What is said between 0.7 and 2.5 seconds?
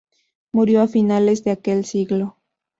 a finales de aquel siglo.